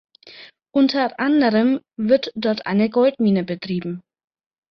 Unter 0.73 1.19
anderem 1.19 1.79
wird 1.95 2.31
dort 2.33 2.65
eine 2.65 2.89
Goldmine 2.89 3.43
betrieben. 3.43 4.01